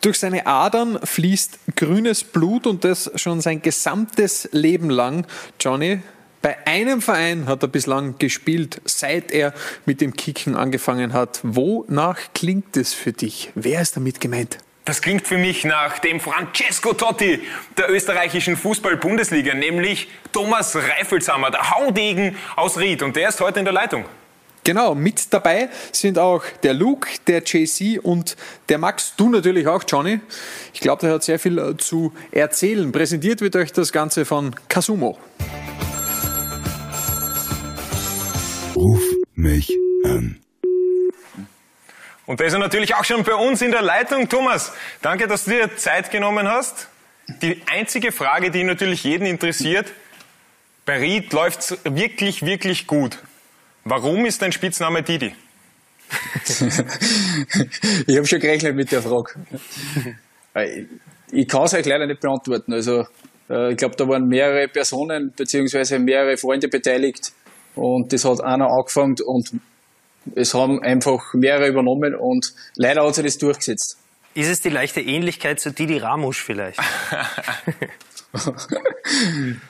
[0.00, 5.26] Durch seine Adern fließt grünes Blut und das schon sein gesamtes Leben lang.
[5.60, 6.00] Johnny,
[6.40, 9.52] bei einem Verein hat er bislang gespielt, seit er
[9.86, 11.40] mit dem Kicken angefangen hat.
[11.42, 13.50] Wonach klingt es für dich?
[13.56, 14.58] Wer ist damit gemeint?
[14.84, 17.42] Das klingt für mich nach dem Francesco Totti
[17.76, 23.02] der österreichischen Fußball-Bundesliga, nämlich Thomas Reifelshammer, der Haudegen aus Ried.
[23.02, 24.04] Und der ist heute in der Leitung.
[24.68, 28.36] Genau, mit dabei sind auch der Luke, der JC und
[28.68, 29.14] der Max.
[29.16, 30.20] Du natürlich auch, Johnny.
[30.74, 32.92] Ich glaube, der hat sehr viel äh, zu erzählen.
[32.92, 35.16] Präsentiert wird euch das Ganze von Kasumo.
[38.76, 39.00] Ruf
[39.34, 40.38] mich an.
[42.26, 44.28] Und da ist er natürlich auch schon bei uns in der Leitung.
[44.28, 46.88] Thomas, danke, dass du dir Zeit genommen hast.
[47.40, 49.90] Die einzige Frage, die natürlich jeden interessiert,
[50.84, 53.16] bei Ried läuft es wirklich, wirklich gut.
[53.84, 55.34] Warum ist dein Spitzname Didi?
[58.06, 59.34] ich habe schon gerechnet mit der Frage.
[61.30, 62.72] Ich kann es euch leider nicht beantworten.
[62.72, 63.04] Also,
[63.50, 65.98] äh, ich glaube, da waren mehrere Personen bzw.
[65.98, 67.32] mehrere Freunde beteiligt
[67.74, 69.52] und das hat einer angefangen und
[70.34, 73.98] es haben einfach mehrere übernommen und leider hat sich das durchgesetzt.
[74.34, 76.78] Ist es die leichte Ähnlichkeit zu Didi Ramusch vielleicht?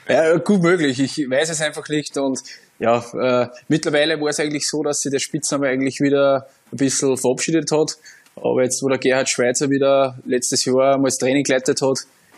[0.07, 0.99] ja, gut möglich.
[0.99, 2.39] Ich weiß es einfach nicht und
[2.79, 7.17] ja, äh, mittlerweile war es eigentlich so, dass sich der Spitzname eigentlich wieder ein bisschen
[7.17, 7.97] verabschiedet hat.
[8.37, 11.97] Aber jetzt, wo der Gerhard Schweizer wieder letztes Jahr mal das Training geleitet hat,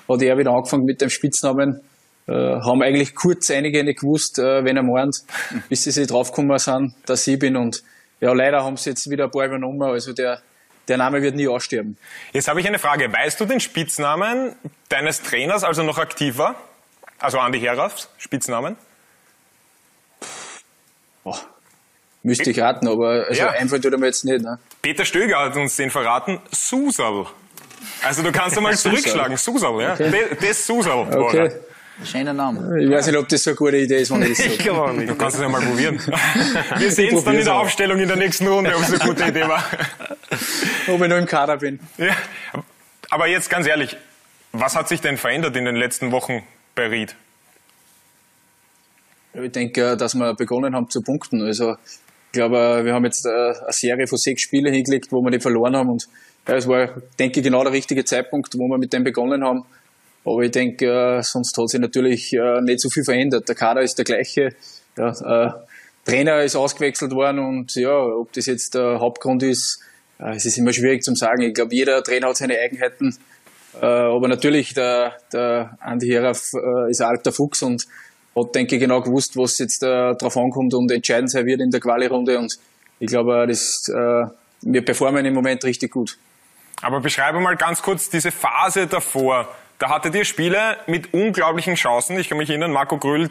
[0.10, 1.82] hat er wieder angefangen mit dem Spitznamen.
[2.28, 5.18] Äh, haben eigentlich kurz einige nicht gewusst, äh, wenn er meint,
[5.70, 7.56] bis sie sich draufgekommen sind, dass ich bin.
[7.56, 7.84] Und
[8.20, 9.82] ja, leider haben sie jetzt wieder ein paar übernommen.
[9.84, 10.42] Also der,
[10.88, 11.98] der Name wird nie aussterben.
[12.34, 13.12] Jetzt habe ich eine Frage.
[13.12, 14.56] Weißt du den Spitznamen
[14.90, 16.56] deines Trainers, also noch aktiv war?
[17.20, 18.76] Also Andi Herafs, Spitznamen?
[21.24, 21.36] Oh,
[22.24, 23.50] müsste ich raten, aber also ja.
[23.52, 24.44] einfallen tut er mir jetzt nicht.
[24.44, 24.60] Ne?
[24.82, 26.40] Peter Stöger hat uns den verraten.
[26.52, 27.26] Susal.
[28.04, 29.38] Also du kannst einmal zurückschlagen.
[29.38, 29.94] Susal, ja.
[29.94, 30.26] Okay.
[30.42, 31.08] Das Susal.
[31.16, 31.52] Okay.
[32.04, 32.82] Schöner Name.
[32.82, 34.50] Ich weiß nicht, ob das so eine gute Idee ist, wenn ich das sage.
[34.52, 35.10] Ich glaube nicht.
[35.10, 36.00] Du kannst es ja mal probieren.
[36.78, 39.26] Wir sehen es dann in der Aufstellung in der nächsten Runde, ob es eine gute
[39.26, 39.64] Idee war.
[40.88, 41.80] ob ich noch im Kader bin.
[41.98, 42.16] Ja.
[43.10, 43.98] Aber jetzt ganz ehrlich,
[44.52, 46.44] was hat sich denn verändert in den letzten Wochen
[46.76, 47.16] bei Ried?
[49.34, 51.42] Ich denke, dass wir begonnen haben zu punkten.
[51.42, 51.76] Also,
[52.32, 55.42] ich glaube, wir haben jetzt äh, eine Serie von sechs Spielen hingelegt, wo wir nicht
[55.42, 55.90] verloren haben.
[55.90, 56.08] Und
[56.46, 59.66] es war, denke ich, genau der richtige Zeitpunkt, wo wir mit dem begonnen haben.
[60.24, 63.48] Aber ich denke, äh, sonst hat sich natürlich äh, nicht so viel verändert.
[63.48, 64.56] Der Kader ist der gleiche.
[64.98, 65.66] Ja,
[66.04, 69.80] Trainer ist ausgewechselt worden und ja, ob das jetzt der Hauptgrund ist,
[70.18, 71.44] es ist immer schwierig zu sagen.
[71.44, 73.16] Ich glaube, jeder Trainer hat seine Eigenheiten.
[73.80, 76.52] aber natürlich, der, der Andi Heraf
[76.90, 77.86] ist ein alter Fuchs und
[78.36, 81.72] hat, denke ich, genau gewusst, was jetzt äh, drauf ankommt und entscheidend sein wird in
[81.72, 82.38] der Quali-Runde.
[82.38, 82.58] Und
[83.00, 84.26] ich glaube, das, äh,
[84.62, 86.18] wir performen im Moment richtig gut.
[86.82, 89.48] Aber beschreibe mal ganz kurz diese Phase davor.
[89.80, 92.18] Da hattet ihr Spiele mit unglaublichen Chancen.
[92.20, 93.30] Ich kann mich erinnern, Marco Grüll,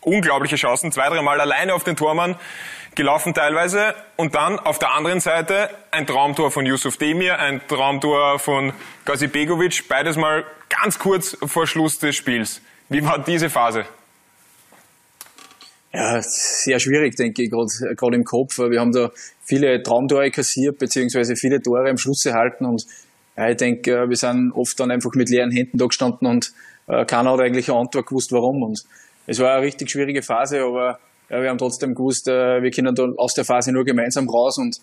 [0.00, 2.36] unglaubliche Chancen, zwei, dreimal alleine auf den Tormann
[2.94, 3.94] gelaufen teilweise.
[4.16, 8.72] Und dann auf der anderen Seite ein Traumtor von Yusuf Demir, ein Traumtor von
[9.04, 12.60] Gazi Begovic, beides mal ganz kurz vor Schluss des Spiels.
[12.88, 13.84] Wie war diese Phase?
[15.92, 18.58] Ja, sehr schwierig, denke ich, gerade im Kopf.
[18.58, 19.10] Wir haben da
[19.42, 22.86] viele Traumtore kassiert, beziehungsweise viele Tore am Schluss erhalten und
[23.36, 26.52] ja, ich denke, wir sind oft dann einfach mit leeren Händen da gestanden und
[26.88, 28.62] äh, keiner hat eigentlich eine Antwort gewusst, warum.
[28.62, 28.84] Und
[29.26, 30.98] es war eine richtig schwierige Phase, aber
[31.30, 34.58] ja, wir haben trotzdem gewusst, äh, wir können da aus der Phase nur gemeinsam raus
[34.58, 34.78] und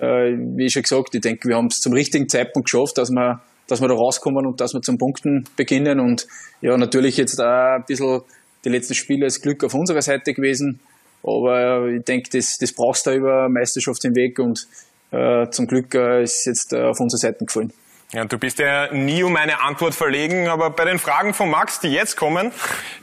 [0.00, 3.42] äh, wie schon gesagt, ich denke, wir haben es zum richtigen Zeitpunkt geschafft, dass wir
[3.70, 6.00] dass wir da rauskommen und dass wir zum Punkten beginnen.
[6.00, 6.26] Und
[6.60, 8.22] ja, natürlich jetzt auch ein bisschen
[8.64, 10.80] die letzten Spiele ist Glück auf unserer Seite gewesen.
[11.22, 14.66] Aber ich denke, das, das brauchst du über Meisterschaft hinweg und
[15.12, 17.72] äh, zum Glück äh, ist jetzt äh, auf unserer Seite gefallen.
[18.12, 21.78] Ja, du bist ja nie um eine Antwort verlegen, aber bei den Fragen von Max,
[21.78, 22.50] die jetzt kommen,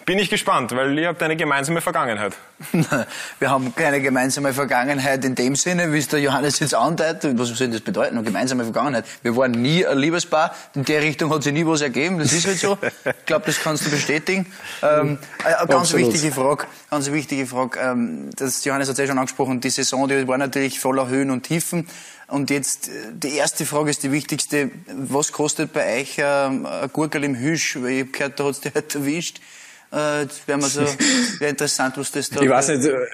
[0.06, 2.34] bin ich gespannt, weil ihr habt eine gemeinsame Vergangenheit.
[3.40, 7.38] Wir haben keine gemeinsame Vergangenheit in dem Sinne, wie es der Johannes jetzt andeutet.
[7.40, 8.18] Was soll das bedeuten?
[8.18, 9.06] Eine gemeinsame Vergangenheit.
[9.22, 10.53] Wir waren nie ein Liebespaar.
[10.73, 12.19] In der Richtung hat sich nie was ergeben.
[12.19, 12.77] Das ist halt so.
[12.81, 14.51] Ich glaube, das kannst du bestätigen.
[14.81, 16.13] Ähm, eine ganz Absolut.
[16.13, 17.80] wichtige Frage, ganz wichtige Frage.
[17.80, 19.62] Ähm, das Johannes hat es ja schon angesprochen.
[19.62, 21.88] Die Saison, die war natürlich voller Höhen und Tiefen.
[22.27, 24.71] Und jetzt, äh, die erste Frage ist die wichtigste.
[25.00, 27.78] Was kostet bei euch ähm, ein Gurkel im Hüsch?
[27.80, 29.40] Weil ich habe gehört, da hat es dich halt erwischt.
[29.94, 30.82] Äh, jetzt wäre so
[31.40, 32.42] wäre interessant, was das da...
[32.42, 33.06] Ich weiß nicht, äh,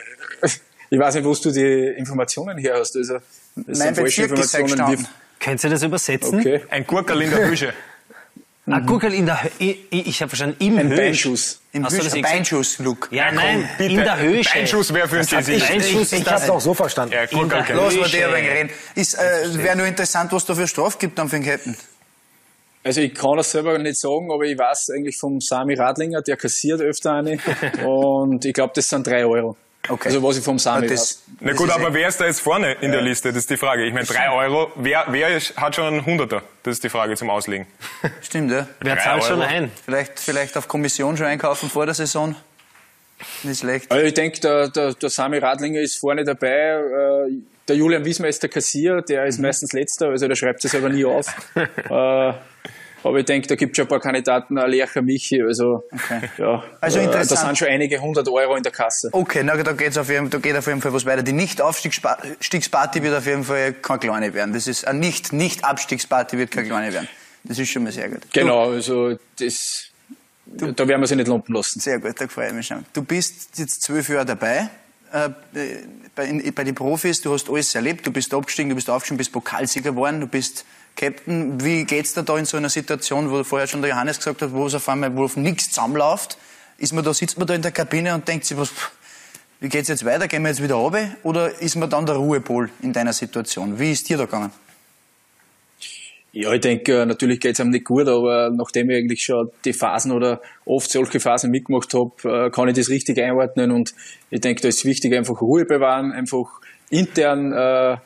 [0.89, 2.95] ich weiß nicht, wo du die Informationen her hast.
[2.95, 3.23] Also, das
[3.55, 5.07] Nein, sind falsche Informationen.
[5.39, 6.39] Könnt ihr das übersetzen?
[6.39, 6.61] Okay.
[6.69, 7.73] Ein Gurkel in der Hüsche.
[8.65, 8.73] Mhm.
[8.73, 9.51] Ein Gurkel in der Höhe.
[9.59, 11.59] Ich, ich habe verstanden, im Ein Beinschuss.
[11.73, 12.21] Im Hast Höhe.
[12.21, 13.13] Beinschuss, Luke.
[13.13, 13.93] Ja, nein, bitte.
[13.93, 14.41] in der Höhe.
[14.41, 17.13] Beinschuss wäre für uns das Ich, ich, ich, habe es auch so verstanden.
[17.13, 18.69] Ja, Gurkel Los, wir dir reden.
[18.95, 21.75] Ist, äh, wäre nur interessant, was da für Straf gibt dann für den Captain.
[22.85, 26.37] Also ich kann das selber nicht sagen, aber ich weiß eigentlich vom Sami Radlinger, der
[26.37, 27.37] kassiert öfter eine.
[27.85, 29.57] und ich glaube, das sind drei Euro.
[29.89, 30.07] Okay.
[30.09, 31.23] Also was ich vom Sami das, weiß.
[31.41, 33.29] Na das gut, aber echt- wer ist da jetzt vorne in der Liste?
[33.29, 33.85] Das ist die Frage.
[33.85, 36.43] Ich meine, drei Euro, wer, wer ist, hat schon einen Hunderter?
[36.63, 37.67] Das ist die Frage zum Auslegen.
[38.21, 38.67] Stimmt, ja.
[38.79, 39.71] Wer zahlt schon ein?
[39.83, 42.35] Vielleicht, vielleicht auf Kommission schon einkaufen vor der Saison.
[43.43, 43.91] Nicht schlecht.
[43.91, 46.47] Also ich denke, der, der, der Sami Radlinger ist vorne dabei.
[47.27, 47.31] Äh,
[47.67, 49.27] Der Julian Wiesmer ist der Kassier, der Mhm.
[49.29, 51.27] ist meistens letzter, also der schreibt sich selber nie auf.
[51.55, 52.33] äh,
[53.03, 55.83] aber ich denke, da gibt es schon ein paar Kandidaten, Alecha Michi, also,
[56.37, 59.09] ja, Also äh, da sind schon einige hundert Euro in der Kasse.
[59.11, 61.23] Okay, na, da, geht's auf jeden, da geht auf jeden Fall was weiter.
[61.23, 64.53] Die Nicht-Aufstiegsparty wird auf jeden Fall keine kleine werden.
[64.53, 67.07] Das ist, eine Nicht-Nicht-Abstiegsparty wird keine kleine werden.
[67.43, 68.21] Das ist schon mal sehr gut.
[68.31, 69.89] Genau, also das,
[70.45, 71.79] da werden wir sich nicht lumpen lassen.
[71.79, 72.85] Sehr gut, da freue ich mich schon.
[72.93, 74.69] Du bist jetzt zwölf Jahre dabei.
[75.13, 75.29] Äh,
[76.15, 79.17] bei, in, bei den Profis, du hast alles erlebt, du bist abgestiegen, du bist aufgestiegen,
[79.17, 80.65] bist Pokalsieger geworden, du bist
[80.95, 81.63] Captain.
[81.63, 84.51] Wie geht's dir da in so einer Situation, wo vorher schon der Johannes gesagt hat,
[84.53, 86.39] wo es auf einmal, wo auf nichts zusammenläuft?
[86.79, 88.71] Ist man da, sitzt man da in der Kabine und denkt sich, was,
[89.59, 90.27] wie geht's jetzt weiter?
[90.27, 91.11] Gehen wir jetzt wieder runter?
[91.21, 93.77] Oder ist man dann der Ruhepol in deiner Situation?
[93.77, 94.51] Wie ist dir da gegangen?
[96.33, 99.73] Ja, ich denke, äh, natürlich geht's einem nicht gut, aber nachdem ich eigentlich schon die
[99.73, 103.93] Phasen oder oft solche Phasen mitgemacht habe, kann ich das richtig einordnen und
[104.31, 106.59] ich denke, da ist wichtig, einfach Ruhe bewahren, einfach
[106.89, 107.97] intern äh,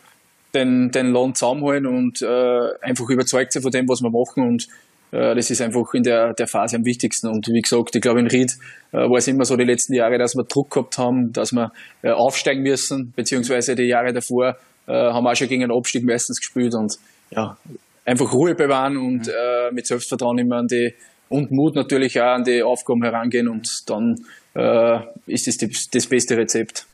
[0.53, 4.67] den, den Land zusammenhalten und äh, einfach überzeugt sein von dem, was wir machen und
[5.11, 7.27] äh, das ist einfach in der, der Phase am wichtigsten.
[7.27, 8.53] Und wie gesagt, ich glaube, in Ried
[8.91, 11.71] äh, war es immer so die letzten Jahre, dass wir Druck gehabt haben, dass wir
[12.01, 14.57] äh, aufsteigen müssen, beziehungsweise die Jahre davor
[14.87, 16.97] äh, haben wir auch schon gegen den Abstieg meistens gespielt und
[17.31, 17.57] ja,
[18.07, 20.93] einfach Ruhe bewahren und äh, mit Selbstvertrauen immer an die
[21.29, 24.15] und Mut natürlich auch an die Aufgaben herangehen und dann
[24.55, 26.86] äh, ist das das, das beste Rezept.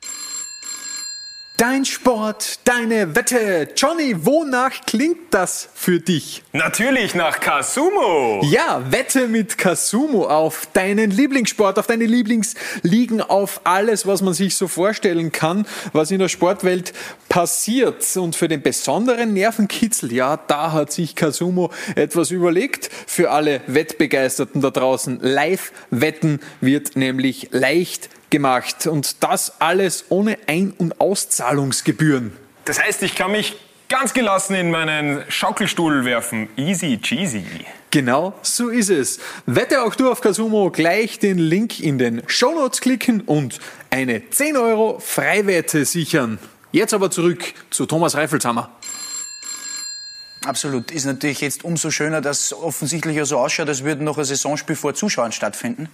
[1.65, 3.69] Dein Sport, deine Wette.
[3.77, 6.44] Johnny, wonach klingt das für dich?
[6.51, 8.42] Natürlich nach Kasumo.
[8.44, 14.57] Ja, wette mit Kasumo auf deinen Lieblingssport, auf deine Lieblingsligen, auf alles, was man sich
[14.57, 16.92] so vorstellen kann, was in der Sportwelt
[17.30, 18.04] passiert.
[18.18, 22.89] Und für den besonderen Nervenkitzel, ja, da hat sich Kasumo etwas überlegt.
[23.07, 25.19] Für alle Wettbegeisterten da draußen.
[25.21, 28.88] Live-Wetten wird nämlich leicht gemacht.
[28.88, 32.34] Und das alles ohne Ein- und Auszahlungsgebühren.
[32.66, 33.56] Das heißt, ich kann mich
[33.88, 36.50] ganz gelassen in meinen Schaukelstuhl werfen.
[36.58, 37.46] Easy cheesy.
[37.92, 39.20] Genau so ist es.
[39.46, 43.60] Wette auch du auf Kasumo, gleich den Link in den Shownotes klicken und
[43.92, 46.40] eine 10 Euro Freiwette sichern.
[46.72, 48.72] Jetzt aber zurück zu Thomas Reifelshammer.
[50.44, 50.90] Absolut.
[50.90, 54.76] Ist natürlich jetzt umso schöner, dass offensichtlich ja so ausschaut, als würde noch ein Saisonspiel
[54.76, 55.88] vor Zuschauern stattfinden.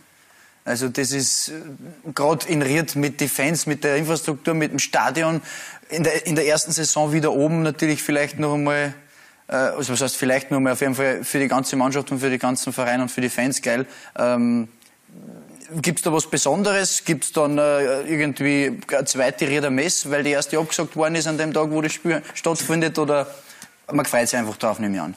[0.69, 1.51] Also das ist
[2.13, 5.41] gerade in Ried mit den Fans, mit der Infrastruktur, mit dem Stadion
[5.89, 8.93] in der, in der ersten Saison wieder oben natürlich vielleicht noch einmal,
[9.47, 12.19] äh, also was heißt vielleicht noch einmal, auf jeden Fall für die ganze Mannschaft und
[12.19, 13.87] für die ganzen Vereine und für die Fans geil.
[14.15, 14.67] Ähm,
[15.81, 17.03] Gibt es da was Besonderes?
[17.03, 21.25] Gibt es dann äh, irgendwie eine zweite Rieder Mess, weil die erste abgesagt worden ist
[21.25, 22.99] an dem Tag, wo das Spiel stattfindet?
[22.99, 23.25] Oder
[23.91, 25.15] man freut sich einfach drauf, nehme ich an.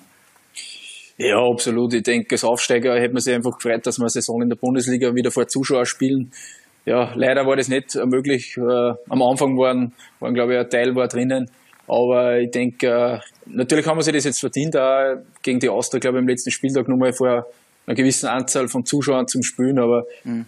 [1.22, 1.94] Ja, absolut.
[1.94, 4.56] Ich denke, als Aufsteiger hätte man sich einfach gefreut, dass wir eine Saison in der
[4.56, 6.32] Bundesliga wieder vor Zuschauern spielen.
[6.84, 8.56] Ja, leider war das nicht möglich.
[8.56, 8.60] Äh,
[9.08, 11.48] am Anfang waren, waren glaube ich, ein Teil war drinnen.
[11.86, 16.00] Aber ich denke, äh, natürlich haben wir sich das jetzt verdient, auch gegen die Austria,
[16.00, 17.46] glaube ich, im letzten Spieltag nochmal vor
[17.86, 19.78] einer gewissen Anzahl von Zuschauern zum Spielen.
[19.78, 20.06] Aber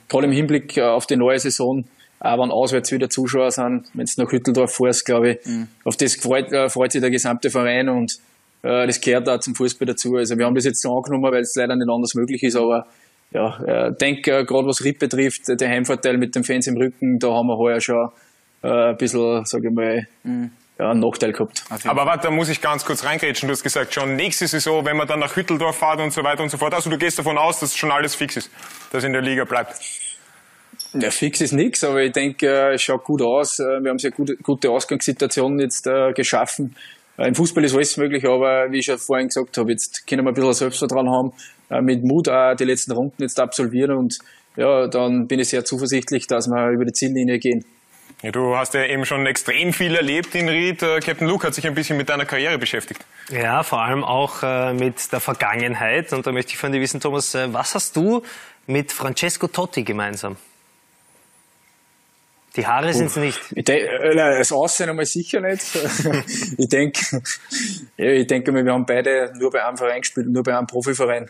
[0.09, 1.85] gerade im Hinblick äh, auf die neue Saison,
[2.19, 5.39] auch wenn auswärts wieder Zuschauer sind, wenn es nach Hütteldorf fährst, glaube ich,
[5.85, 8.19] auf das freut, freut sich der gesamte Verein und
[8.65, 10.17] äh, das gehört auch zum Fußball dazu.
[10.17, 12.87] Also wir haben das jetzt so angenommen, weil es leider nicht anders möglich ist, aber
[13.31, 17.19] ja, äh, denke, äh, gerade was RIP betrifft, der Heimvorteil mit den Fans im Rücken,
[17.19, 18.09] da haben wir heuer schon
[18.63, 20.07] äh, ein bisschen, sage ich mal,
[20.79, 21.65] ja, einen Nachteil gehabt.
[21.85, 23.49] Aber warte, da muss ich ganz kurz reingrätschen.
[23.49, 26.43] Du hast gesagt, schon nächste Saison, wenn man dann nach Hütteldorf fährt und so weiter
[26.43, 26.75] und so fort.
[26.75, 28.51] Also du gehst davon aus, dass schon alles fix ist,
[28.91, 29.75] dass in der Liga bleibt.
[30.95, 33.59] Ja, fix ist nichts, aber ich denke, äh, es schaut gut aus.
[33.59, 36.75] Äh, Wir haben sehr gute, gute Ausgangssituationen jetzt äh, geschaffen.
[37.19, 40.25] Äh, Im Fußball ist alles möglich, aber wie ich schon vorhin gesagt habe, jetzt können
[40.25, 41.33] wir ein bisschen Selbstvertrauen haben,
[41.71, 44.19] äh, mit Mut auch die letzten Runden jetzt absolvieren und
[44.57, 47.65] ja, dann bin ich sehr zuversichtlich, dass wir über die Ziellinie gehen.
[48.23, 50.83] Ja, du hast ja eben schon extrem viel erlebt in Ried.
[50.83, 53.05] Äh, Captain Luke hat sich ein bisschen mit deiner Karriere beschäftigt.
[53.31, 56.13] Ja, vor allem auch äh, mit der Vergangenheit.
[56.13, 58.23] Und da möchte ich von dir wissen, Thomas, äh, was hast du
[58.67, 60.37] mit Francesco Totti gemeinsam?
[62.57, 63.41] Die Haare sind's nicht.
[63.55, 65.65] Ich denk, äh, das Aussehen einmal sicher nicht.
[66.59, 67.23] ich denke,
[67.97, 70.67] ja, ich denke mal, wir haben beide nur bei einem Verein gespielt, nur bei einem
[70.67, 71.29] Profiverein.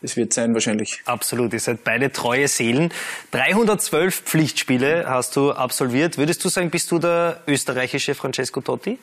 [0.00, 1.00] Das wird sein wahrscheinlich.
[1.04, 2.92] Absolut, ihr seid beide treue Seelen.
[3.30, 6.18] 312 Pflichtspiele hast du absolviert.
[6.18, 8.98] Würdest du sagen, bist du der österreichische Francesco Totti?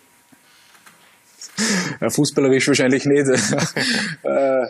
[2.02, 3.28] Ja, fußballerisch wahrscheinlich nicht.
[4.24, 4.68] äh,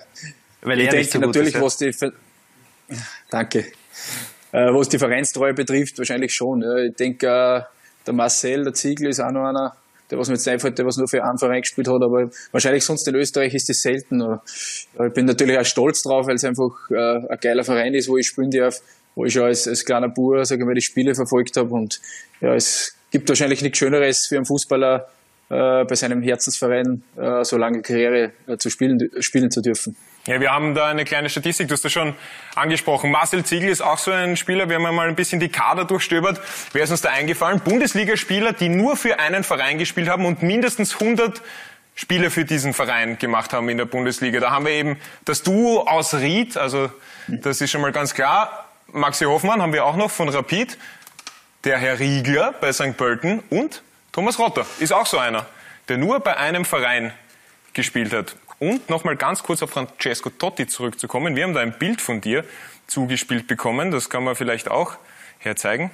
[0.62, 1.62] Weil ich er nicht denke so natürlich, ist, ja.
[1.62, 2.12] was die
[3.30, 3.66] Danke.
[4.52, 6.62] Äh, was die Vereinstreue betrifft, wahrscheinlich schon.
[6.62, 6.78] Ja.
[6.78, 7.62] Ich denke, äh,
[8.06, 9.76] der Marcel, der Ziegel ist auch noch einer,
[10.10, 13.08] der was jetzt einfällt, der was nur für einen Verein gespielt hat, aber wahrscheinlich sonst
[13.08, 14.40] in Österreich ist das selten.
[14.96, 18.18] Ich bin natürlich auch stolz drauf, weil es einfach äh, ein geiler Verein ist, wo
[18.18, 18.80] ich spielen darf,
[19.14, 22.02] wo ich schon als, als kleiner Bauer, sage ich mal, die Spiele verfolgt habe und
[22.42, 25.08] ja, es gibt wahrscheinlich nichts Schöneres für einen Fußballer,
[25.50, 29.96] äh, bei seinem Herzensverein äh, so lange Karriere äh, zu spielen, spielen zu dürfen.
[30.30, 32.14] Ja, wir haben da eine kleine Statistik, du hast das schon
[32.54, 33.10] angesprochen.
[33.10, 36.40] Marcel Ziegel ist auch so ein Spieler, wir haben mal ein bisschen die Kader durchstöbert.
[36.72, 37.62] Wer ist uns da eingefallen?
[37.62, 41.42] Bundesligaspieler, die nur für einen Verein gespielt haben und mindestens 100
[41.96, 44.40] Spiele für diesen Verein gemacht haben in der Bundesliga.
[44.40, 46.92] Da haben wir eben das Duo aus Ried, also
[47.28, 48.68] das ist schon mal ganz klar.
[48.92, 50.78] Maxi Hoffmann haben wir auch noch von Rapid,
[51.64, 52.96] der Herr Riegler bei St.
[52.98, 53.82] Pölten und
[54.12, 55.48] Thomas Rotter ist auch so einer,
[55.88, 57.14] der nur bei einem Verein
[57.74, 58.36] gespielt hat.
[58.60, 61.36] Und nochmal ganz kurz auf Francesco Totti zurückzukommen.
[61.36, 62.44] Wir haben da ein Bild von dir
[62.88, 63.92] zugespielt bekommen.
[63.92, 64.96] Das kann man vielleicht auch
[65.40, 65.92] herzeigen.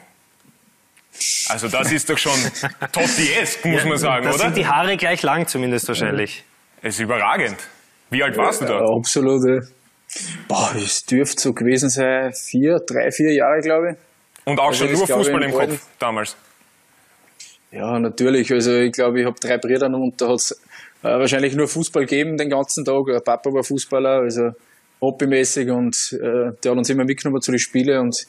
[1.47, 2.33] Also das ist doch schon
[2.91, 4.39] Totti-esk, muss man sagen, Da oder?
[4.39, 6.43] sind die Haare gleich lang zumindest wahrscheinlich.
[6.81, 7.55] Es ist überragend.
[8.09, 8.85] Wie alt warst du Ja, da?
[8.97, 9.41] absolut.
[9.47, 9.61] ja.
[10.47, 13.97] Boah, es dürfte so gewesen sein, vier, drei, vier Jahre, glaube ich.
[14.45, 15.51] Und auch Also schon das nur Fußball im.
[15.51, 16.35] Kopf damals.
[17.71, 18.51] Ja, natürlich.
[18.51, 20.59] Also ich glaube, ich habe drei Brüder und da hat es
[21.05, 23.05] äh, wahrscheinlich nur Fußball gegeben den ganzen Tag.
[23.23, 24.51] Papa war Fußballer, also
[25.01, 28.25] hobbymäßig und äh, der hat uns immer mitgenommen zu den Spielen und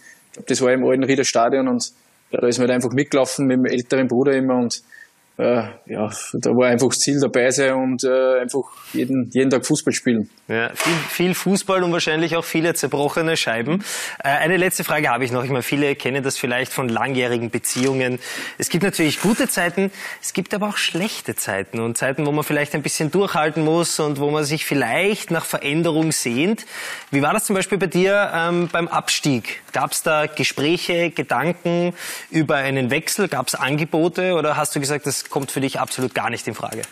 [0.47, 1.92] das war im alten Rieder Stadion und
[2.30, 4.83] ja, da ist man halt einfach mitgelaufen mit dem älteren Bruder immer und
[5.38, 8.62] äh, ja, da war einfach das Ziel dabei sein und äh, einfach
[8.95, 10.31] jeden, jeden Tag Fußball spielen.
[10.49, 13.85] Ja, viel, viel Fußball und wahrscheinlich auch viele zerbrochene Scheiben.
[14.25, 15.45] Äh, eine letzte Frage habe ich noch.
[15.45, 18.19] Ich meine, viele kennen das vielleicht von langjährigen Beziehungen.
[18.57, 19.90] Es gibt natürlich gute Zeiten,
[20.23, 24.00] es gibt aber auch schlechte Zeiten und Zeiten, wo man vielleicht ein bisschen durchhalten muss
[24.00, 26.64] und wo man sich vielleicht nach Veränderung sehnt.
[27.11, 29.61] Wie war das zum Beispiel bei dir ähm, beim Abstieg?
[29.75, 31.93] Gab es da Gespräche, Gedanken
[32.31, 33.28] über einen Wechsel?
[33.28, 36.54] Gab es Angebote oder hast du gesagt, das kommt für dich absolut gar nicht in
[36.54, 36.83] Frage?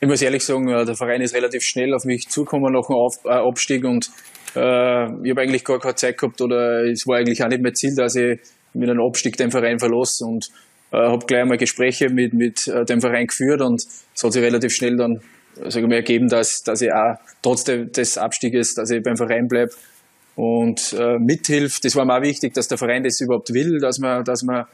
[0.00, 3.30] Ich muss ehrlich sagen, äh, der Verein ist relativ schnell auf mich zugekommen nach dem
[3.30, 4.10] äh, Abstieg und
[4.54, 7.74] äh, ich habe eigentlich gar keine Zeit gehabt oder es war eigentlich auch nicht mein
[7.74, 8.38] Ziel, dass ich
[8.74, 10.48] mit einem Abstieg den Verein verlasse und
[10.92, 14.42] äh, habe gleich einmal Gespräche mit, mit äh, dem Verein geführt und es hat sich
[14.42, 15.20] relativ schnell dann
[15.68, 19.16] sag ich mal, ergeben, dass, dass ich auch trotz de, des Abstieges, dass ich beim
[19.16, 19.70] Verein bleibe
[20.34, 21.84] und äh, mithilft.
[21.84, 24.66] Das war mir auch wichtig, dass der Verein das überhaupt will, dass man, dass man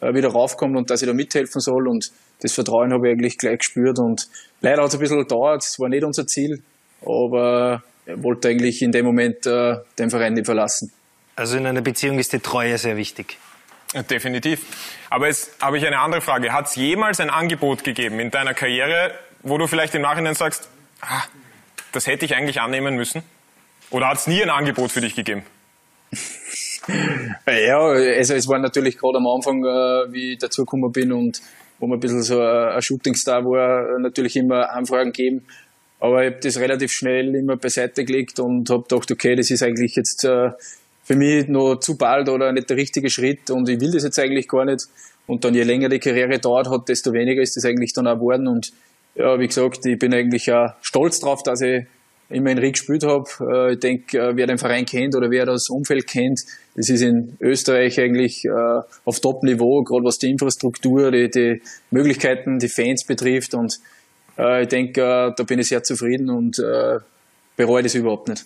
[0.00, 1.88] wieder raufkommt und dass ich da mithelfen soll.
[1.88, 3.98] Und das Vertrauen habe ich eigentlich gleich gespürt.
[3.98, 4.28] Und
[4.60, 6.62] leider hat es ein bisschen gedauert, es war nicht unser Ziel,
[7.02, 10.92] aber ich wollte eigentlich in dem Moment äh, den Verein nicht verlassen.
[11.36, 13.38] Also in einer Beziehung ist die Treue sehr wichtig.
[13.94, 14.60] Ja, Definitiv.
[15.08, 16.52] Aber jetzt habe ich eine andere Frage.
[16.52, 20.68] Hat es jemals ein Angebot gegeben in deiner Karriere, wo du vielleicht im Nachhinein sagst,
[21.00, 21.22] ah,
[21.92, 23.22] das hätte ich eigentlich annehmen müssen?
[23.90, 25.44] Oder hat es nie ein Angebot für dich gegeben?
[27.46, 31.40] Ja, also es war natürlich gerade am Anfang, äh, wie ich dazugekommen bin und
[31.78, 35.44] wo man ein bisschen so ein Shootingstar war, natürlich immer Anfragen gegeben.
[36.00, 39.62] Aber ich habe das relativ schnell immer beiseite gelegt und habe gedacht, okay, das ist
[39.62, 40.50] eigentlich jetzt äh,
[41.04, 44.18] für mich noch zu bald oder nicht der richtige Schritt und ich will das jetzt
[44.18, 44.86] eigentlich gar nicht.
[45.26, 48.14] Und dann je länger die Karriere dauert hat, desto weniger ist das eigentlich dann auch
[48.14, 48.46] geworden.
[48.46, 48.72] Und
[49.14, 51.84] ja, wie gesagt, ich bin eigentlich auch stolz drauf, dass ich
[52.30, 53.28] immer in Ried gespielt habe.
[53.40, 56.40] Äh, Ich denke, äh, wer den Verein kennt oder wer das Umfeld kennt,
[56.74, 58.50] das ist in Österreich eigentlich äh,
[59.04, 63.54] auf Top-Niveau, gerade was die Infrastruktur, die, die Möglichkeiten, die Fans betrifft.
[63.54, 63.78] Und
[64.60, 66.62] ich denke, da bin ich sehr zufrieden und
[67.56, 68.44] bereue das überhaupt nicht.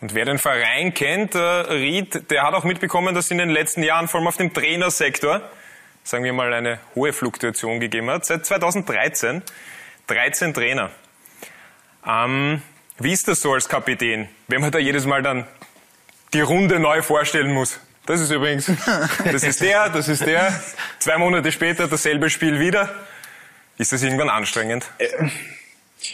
[0.00, 4.06] Und wer den Verein kennt, Ried, der hat auch mitbekommen, dass in den letzten Jahren
[4.06, 5.42] vor allem auf dem Trainersektor,
[6.04, 8.24] sagen wir mal, eine hohe Fluktuation gegeben hat.
[8.24, 9.42] Seit 2013
[10.06, 10.90] 13 Trainer.
[12.06, 12.62] Ähm,
[13.02, 15.46] wie ist das so als Kapitän, wenn man da jedes Mal dann
[16.32, 17.80] die Runde neu vorstellen muss?
[18.06, 18.70] Das ist übrigens,
[19.24, 20.52] das ist der, das ist der.
[20.98, 22.92] Zwei Monate später dasselbe Spiel wieder.
[23.78, 24.90] Ist das irgendwann anstrengend?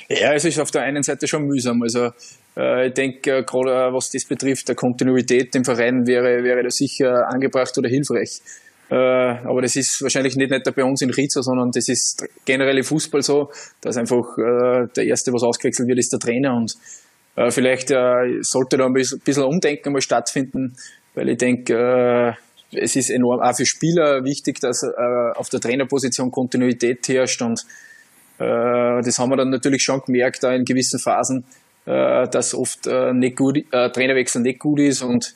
[0.09, 1.81] Ja, es ist auf der einen Seite schon mühsam.
[1.83, 2.11] Also
[2.57, 6.63] äh, ich denke, äh, gerade äh, was das betrifft, der Kontinuität im Verein wäre, wäre
[6.63, 8.41] da sicher angebracht oder hilfreich.
[8.91, 12.27] Äh, aber das ist wahrscheinlich nicht, nicht bei uns in Ried so, sondern das ist
[12.45, 13.51] generell im Fußball so,
[13.83, 16.55] dass einfach äh, der Erste, was ausgewechselt wird, ist der Trainer.
[16.55, 16.75] Und
[17.37, 20.77] äh, vielleicht sollte da ein bisschen, Umdenken mal stattfinden,
[21.15, 22.37] weil ich denke,
[22.73, 24.85] es ist enorm auch für Spieler wichtig, dass
[25.37, 27.65] auf der Trainerposition Kontinuität herrscht und
[28.37, 31.45] das haben wir dann natürlich schon gemerkt, da in gewissen Phasen,
[31.87, 35.35] dass oft nicht gut, Trainerwechsel nicht gut ist und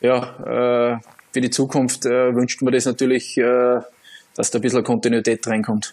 [0.00, 1.00] ja,
[1.36, 3.80] für die Zukunft äh, wünscht man das natürlich, äh,
[4.36, 5.92] dass da ein bisschen Kontinuität reinkommt.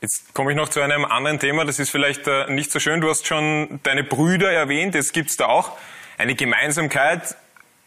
[0.00, 3.00] Jetzt komme ich noch zu einem anderen Thema, das ist vielleicht äh, nicht so schön.
[3.00, 5.78] Du hast schon deine Brüder erwähnt, jetzt gibt's da auch
[6.18, 7.36] eine Gemeinsamkeit,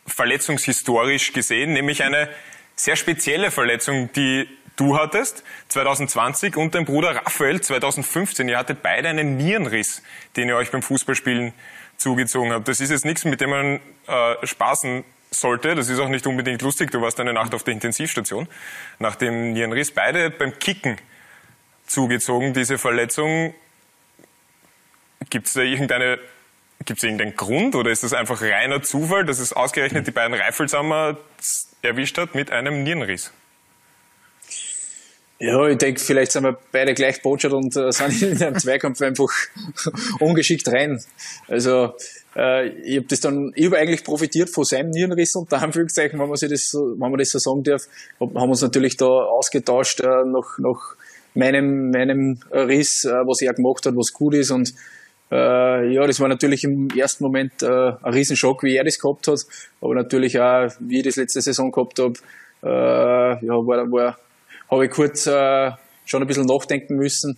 [0.07, 2.29] verletzungshistorisch gesehen, nämlich eine
[2.77, 8.47] sehr spezielle Verletzung, die du hattest 2020 und dein Bruder Raphael 2015.
[8.47, 10.01] Ihr hattet beide einen Nierenriss,
[10.37, 11.51] den ihr euch beim Fußballspielen
[11.97, 12.69] zugezogen habt.
[12.69, 15.03] Das ist jetzt nichts, mit dem man äh, spaßen
[15.33, 15.75] sollte.
[15.75, 16.91] Das ist auch nicht unbedingt lustig.
[16.91, 18.47] Du warst eine Nacht auf der Intensivstation
[18.99, 19.91] nach dem Nierenriss.
[19.91, 20.97] Beide beim Kicken
[21.85, 23.53] zugezogen, diese Verletzung.
[25.29, 26.19] Gibt es da irgendeine,
[26.85, 31.17] gibt irgendeinen Grund oder ist das einfach reiner Zufall, dass es ausgerechnet die beiden Reifelsamer
[31.81, 33.31] erwischt hat mit einem Nierenriss?
[35.45, 39.01] Ja, ich denke, vielleicht sind wir beide gleich botschert und äh, sind in einem Zweikampf
[39.01, 39.27] einfach
[40.21, 41.03] ungeschickt rein.
[41.49, 41.95] Also
[42.33, 46.29] äh, ich habe das dann, ich habe eigentlich profitiert von seinem Nierenriss unter Anführungszeichen, wenn
[46.29, 47.81] man sich das, wenn man das so sagen darf,
[48.21, 50.95] hab, haben uns natürlich da ausgetauscht äh, nach, nach
[51.33, 54.49] meinem, meinem Riss, äh, was er gemacht hat, was gut ist.
[54.49, 54.73] Und
[55.29, 59.27] äh, ja, das war natürlich im ersten Moment äh, ein Riesenschock, wie er das gehabt
[59.27, 59.41] hat,
[59.81, 62.13] aber natürlich auch, wie ich das letzte Saison gehabt habe,
[62.63, 64.17] äh, ja, war, war,
[64.73, 65.71] habe ich kurz äh,
[66.05, 67.37] schon ein bisschen nachdenken müssen.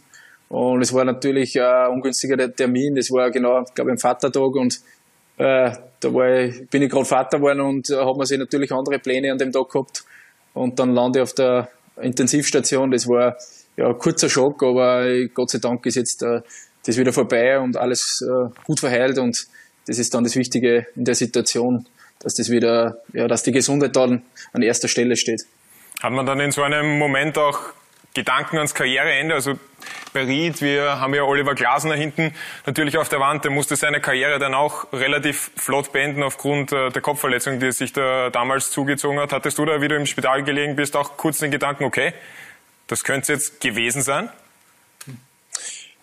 [0.49, 4.79] Und es war natürlich ein ungünstiger Termin, das war genau, glaube ich, ein Vatertag und
[5.37, 8.99] äh, da war ich, bin ich gerade Vater geworden und äh, man sich natürlich andere
[8.99, 10.05] Pläne an dem Tag gehabt.
[10.53, 11.69] Und dann lande ich auf der
[12.01, 13.35] Intensivstation, das war
[13.75, 16.41] ja, kurzer Schock, aber Gott sei Dank ist jetzt äh,
[16.85, 19.17] das wieder vorbei und alles äh, gut verheilt.
[19.17, 19.47] Und
[19.87, 21.85] das ist dann das Wichtige in der Situation,
[22.19, 24.21] dass das wieder, ja, dass die Gesundheit dann
[24.53, 25.45] an erster Stelle steht.
[26.01, 27.59] Hat man dann in so einem Moment auch
[28.13, 29.35] Gedanken ans Karriereende?
[29.35, 29.57] Also
[30.13, 32.33] bei Ried, wir haben ja Oliver Glasner hinten
[32.65, 36.89] natürlich auf der Wand, der musste seine Karriere dann auch relativ flott beenden aufgrund äh,
[36.89, 39.33] der Kopfverletzung, die er sich da damals zugezogen hat.
[39.33, 42.13] Hattest du da, wie du im Spital gelegen bist, auch kurz den Gedanken, okay,
[42.87, 44.29] das könnte es jetzt gewesen sein?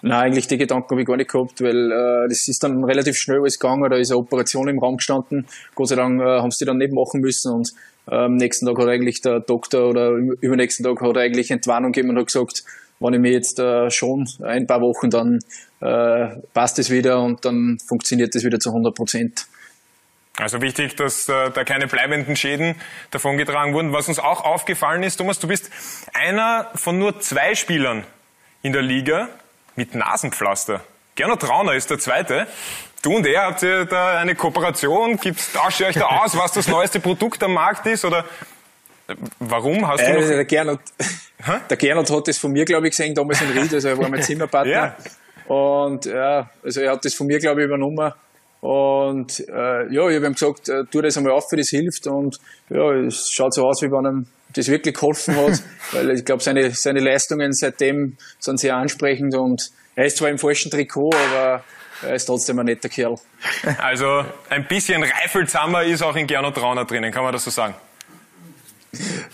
[0.05, 3.17] Nein, eigentlich die Gedanken habe ich gar nicht gehabt, weil äh, das ist dann relativ
[3.17, 3.89] schnell alles gegangen.
[3.89, 5.47] Da ist eine Operation im Raum gestanden.
[5.77, 7.53] Gott sei Dank äh, haben sie die dann nicht machen müssen.
[7.53, 7.73] Und
[8.07, 12.11] am nächsten Tag hat eigentlich der Doktor oder übernächsten Tag hat er eigentlich Entwarnung gegeben
[12.11, 12.65] und hat gesagt,
[12.99, 15.41] wenn ich mir jetzt äh, schon ein paar Wochen, dann
[15.81, 19.47] äh, passt es wieder und dann funktioniert es wieder zu 100 Prozent.
[20.39, 22.77] Also wichtig, dass äh, da keine bleibenden Schäden
[23.11, 23.93] davongetragen wurden.
[23.93, 25.71] Was uns auch aufgefallen ist, Thomas, du bist
[26.15, 28.05] einer von nur zwei Spielern
[28.63, 29.29] in der Liga
[29.77, 30.83] mit Nasenpflaster.
[31.17, 32.47] Gernot Trauner ist der zweite.
[33.03, 35.17] Du und er habt ihr da eine Kooperation?
[35.17, 38.05] Gibt's, tauscht ihr euch da aus, was das neueste Produkt am Markt ist?
[38.05, 38.25] Oder
[39.41, 40.29] warum hast du äh, noch...
[40.29, 40.81] Der Gernot,
[41.71, 44.09] der Gernot hat das von mir, glaube ich, gesehen, damals in Ried, also er war
[44.09, 44.73] mein Zimmerpartner.
[44.73, 44.97] Ja.
[45.53, 48.13] Und ja, also er hat das von mir, glaube ich, übernommen.
[48.61, 52.07] Und äh, ja, ich habe ihm gesagt, äh, tu das einmal auf, für das hilft.
[52.07, 52.39] Und
[52.71, 55.61] ja, es schaut so aus, wie wenn ihm das wirklich geholfen hat,
[55.91, 60.39] weil ich glaube, seine, seine Leistungen seitdem sind sehr ansprechend und er ist zwar im
[60.39, 61.65] falschen Trikot, aber
[62.03, 63.17] er ist trotzdem ein netter Kerl.
[63.79, 67.75] Also ein bisschen Reifelzammer ist auch in Gernot Trauner drinnen, kann man das so sagen?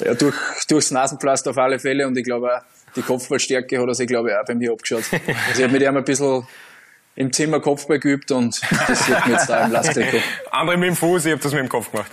[0.01, 0.37] Ja, durch,
[0.69, 2.63] durchs Nasenpflaster auf alle Fälle und ich glaube auch,
[2.95, 5.05] die Kopfballstärke hat er sich, glaube ich, auch bei mir abgeschaut.
[5.13, 6.47] Also ich habe mit ihm ein bisschen
[7.17, 10.23] im Zimmer Kopfball geübt und das sieht mir jetzt da im Lasttrikot.
[10.53, 12.13] Andere mit dem Fuß, ich habe das mit dem Kopf gemacht.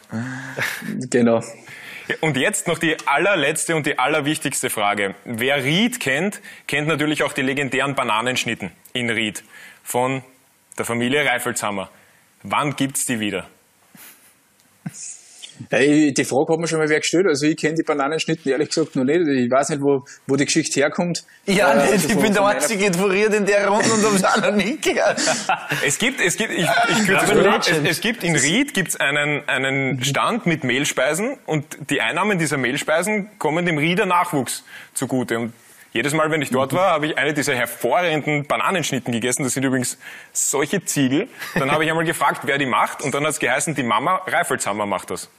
[1.11, 1.43] Genau.
[2.21, 5.15] Und jetzt noch die allerletzte und die allerwichtigste Frage.
[5.25, 9.43] Wer Ried kennt, kennt natürlich auch die legendären Bananenschnitten in Ried
[9.83, 10.23] von
[10.77, 11.89] der Familie Reifelshammer.
[12.43, 13.47] Wann gibt's die wieder?
[15.71, 17.27] Ja, die Frage hat mir schon mal wer gestellt.
[17.27, 19.21] Also ich kenne die Bananenschnitten ehrlich gesagt noch nicht.
[19.25, 21.23] Ich weiß nicht, wo, wo die Geschichte herkommt.
[21.45, 21.91] Ja, Äh, nicht.
[21.93, 24.81] also ich von- bin der einzige informiert in der Runde und hab's auch noch nicht
[24.81, 25.17] gehört.
[25.85, 27.67] Es gibt, es gibt, ich, ich kürze es.
[27.69, 32.57] Es, es gibt in Ried gibt's einen, einen Stand mit Mehlspeisen und die Einnahmen dieser
[32.57, 35.39] Mehlspeisen kommen dem Rieder Nachwuchs zugute.
[35.39, 35.53] Und
[35.95, 39.43] jedes Mal, wenn ich dort war, habe ich eine dieser hervorragenden Bananenschnitten gegessen.
[39.43, 39.97] Das sind übrigens
[40.33, 41.29] solche Ziegel.
[41.57, 44.17] Dann habe ich einmal gefragt, wer die macht und dann hat es geheißen, die Mama
[44.27, 45.29] Reifelshammer macht das.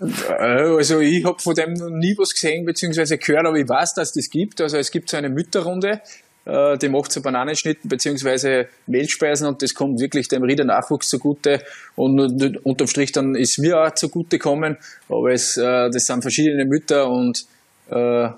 [0.00, 0.42] Äh,
[0.78, 3.18] Also ich habe von dem noch nie was gesehen bzw.
[3.18, 4.58] gehört, aber ich weiß, dass das gibt.
[4.62, 6.00] Also es gibt so eine Mütterrunde,
[6.46, 8.68] äh, die macht so Bananenschnitten bzw.
[8.86, 11.62] Mehlspeisen und das kommt wirklich dem Rieder Nachwuchs zugute
[11.94, 12.18] und
[12.64, 14.78] unterm Strich dann ist mir auch zugute kommen,
[15.10, 17.44] aber es, äh, das sind verschiedene Mütter und
[17.90, 18.30] äh,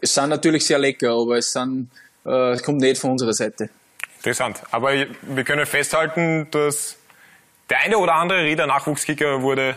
[0.00, 1.90] es sind natürlich sehr lecker, aber es sind,
[2.24, 3.68] äh, es kommt nicht von unserer Seite.
[4.18, 4.62] Interessant.
[4.70, 6.96] Aber wir können festhalten, dass
[7.68, 9.76] der eine oder andere Rieder Nachwuchskicker wurde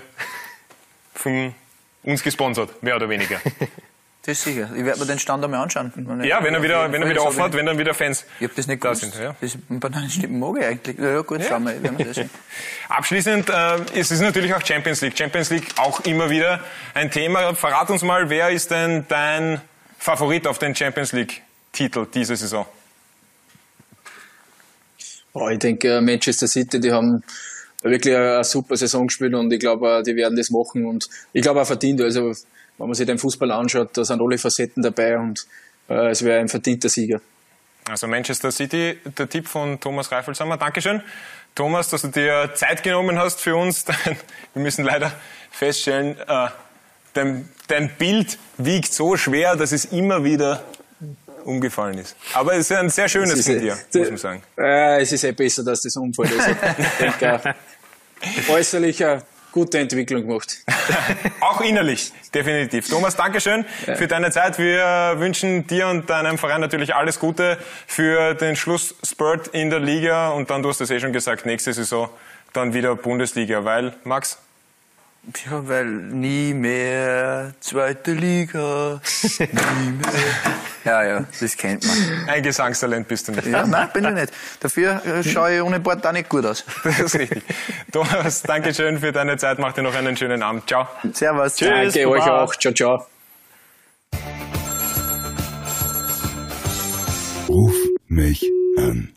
[1.14, 1.56] von
[2.04, 3.40] uns gesponsert, mehr oder weniger.
[4.26, 4.72] Das ist sicher.
[4.76, 5.94] Ich werde mir den Stand einmal anschauen.
[6.24, 8.56] Ja, wenn er wieder, wenn er wieder offen hat, wenn dann wieder Fans Ich hab
[8.56, 9.14] das nicht da gewusst.
[9.14, 9.24] sind.
[9.24, 9.36] Ja.
[9.40, 10.98] Das Bananenschnippen mag ich eigentlich.
[10.98, 11.84] Ja, gut, schauen wir.
[11.84, 12.32] werden wir das sehen.
[12.90, 15.16] Abschließend äh, ist es natürlich auch Champions League.
[15.16, 16.60] Champions League auch immer wieder
[16.96, 17.54] ein Thema.
[17.54, 19.62] Verrat uns mal, wer ist denn dein
[20.06, 21.42] Favorit auf den Champions League
[21.72, 22.68] Titel diese Saison?
[25.34, 27.24] Oh, ich denke, Manchester City, die haben
[27.82, 31.60] wirklich eine, super Saison gespielt und ich glaube, die werden das machen und ich glaube
[31.60, 32.02] auch verdient.
[32.02, 32.36] Also,
[32.78, 35.48] wenn man sich den Fußball anschaut, da sind alle Facetten dabei und
[35.90, 37.20] äh, es wäre ein verdienter Sieger.
[37.90, 40.58] Also Manchester City, der Tipp von Thomas Reifelshammer.
[40.58, 41.02] Dankeschön.
[41.56, 43.86] Thomas, dass du dir Zeit genommen hast für uns.
[44.54, 45.12] Wir müssen leider
[45.50, 46.48] feststellen, äh,
[47.16, 50.64] dein, dein Bild wiegt so schwer, dass es immer wieder
[51.44, 52.16] umgefallen ist.
[52.34, 54.44] Aber es ist ein sehr schönes von dir, muss man sagen.
[54.58, 56.32] Äh, es ist eh besser, dass das umfällt.
[56.40, 57.56] Also, ich denke,
[58.50, 60.58] äußerlich eine gute Entwicklung gemacht.
[61.40, 62.90] Auch innerlich, definitiv.
[62.90, 63.96] Thomas, Dankeschön ja.
[63.96, 64.58] für deine Zeit.
[64.58, 70.30] Wir wünschen dir und deinem Verein natürlich alles Gute für den Schlussspurt in der Liga
[70.30, 72.10] und dann, du hast es eh schon gesagt, nächste Saison
[72.54, 74.40] dann wieder Bundesliga, weil, Max?
[75.46, 79.02] Ja, weil nie mehr zweite Liga.
[79.40, 80.06] nie mehr.
[80.86, 82.30] Ja, ja, das kennt man.
[82.30, 83.48] Ein Gesangstalent bist du nicht.
[83.48, 84.34] Ja, nein, bin ich nicht.
[84.60, 86.64] Dafür äh, schaue ich ohne Bord auch nicht gut aus.
[86.84, 87.42] Das ist richtig.
[87.92, 89.58] Thomas, danke schön für deine Zeit.
[89.58, 90.68] Mach dir noch einen schönen Abend.
[90.68, 90.88] Ciao.
[91.12, 91.56] Servus.
[91.56, 91.94] Tschüss.
[91.96, 92.56] Danke euch auch.
[92.56, 93.08] Ciao, ciao.
[97.50, 97.76] Ruf
[98.08, 98.44] mich
[98.78, 99.12] an.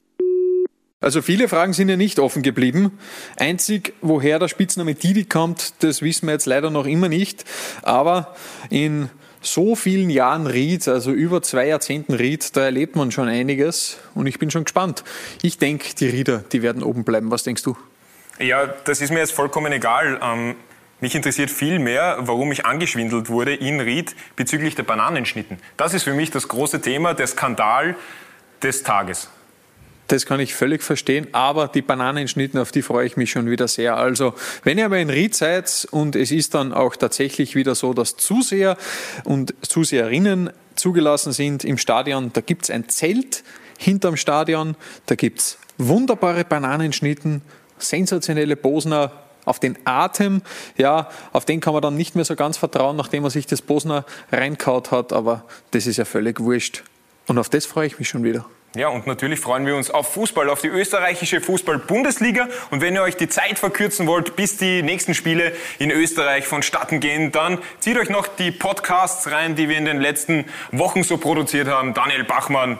[1.00, 2.98] Also viele Fragen sind ja nicht offen geblieben.
[3.36, 7.44] Einzig, woher der Spitzname Didi kommt, das wissen wir jetzt leider noch immer nicht.
[7.82, 8.34] Aber
[8.68, 9.08] in
[9.40, 14.26] so vielen Jahren Ried, also über zwei Jahrzehnten Ried, da erlebt man schon einiges und
[14.26, 15.04] ich bin schon gespannt.
[15.40, 17.30] Ich denke, die Rieder, die werden oben bleiben.
[17.30, 17.76] Was denkst du?
[18.40, 20.18] Ja, das ist mir jetzt vollkommen egal.
[20.20, 20.56] Ähm,
[20.98, 25.58] mich interessiert viel mehr, warum ich angeschwindelt wurde in Ried bezüglich der Bananenschnitten.
[25.76, 27.94] Das ist für mich das große Thema, der Skandal
[28.62, 29.30] des Tages.
[30.08, 33.68] Das kann ich völlig verstehen, aber die Bananenschnitten, auf die freue ich mich schon wieder
[33.68, 33.98] sehr.
[33.98, 34.32] Also,
[34.64, 38.16] wenn ihr aber in Ried seid und es ist dann auch tatsächlich wieder so, dass
[38.16, 38.78] Zuseher
[39.24, 43.44] und Zuseherinnen zugelassen sind im Stadion, da gibt es ein Zelt
[43.76, 47.42] hinterm Stadion, da gibt es wunderbare Bananenschnitten,
[47.76, 49.12] sensationelle Bosner
[49.44, 50.40] auf den Atem,
[50.78, 53.60] ja, auf den kann man dann nicht mehr so ganz vertrauen, nachdem man sich das
[53.60, 56.82] Bosner reinkaut hat, aber das ist ja völlig wurscht.
[57.26, 58.46] Und auf das freue ich mich schon wieder.
[58.74, 62.48] Ja, und natürlich freuen wir uns auf Fußball, auf die österreichische Fußball-Bundesliga.
[62.70, 67.00] Und wenn ihr euch die Zeit verkürzen wollt, bis die nächsten Spiele in Österreich vonstatten
[67.00, 71.16] gehen, dann zieht euch noch die Podcasts rein, die wir in den letzten Wochen so
[71.16, 71.94] produziert haben.
[71.94, 72.78] Daniel Bachmann,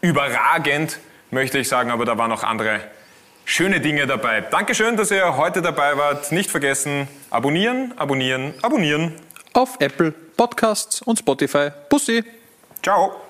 [0.00, 1.00] überragend,
[1.32, 2.80] möchte ich sagen, aber da waren noch andere
[3.44, 4.40] schöne Dinge dabei.
[4.40, 6.30] Dankeschön, dass ihr heute dabei wart.
[6.30, 9.14] Nicht vergessen, abonnieren, abonnieren, abonnieren.
[9.52, 11.70] Auf Apple Podcasts und Spotify.
[11.88, 12.24] Pussy.
[12.82, 13.23] Ciao.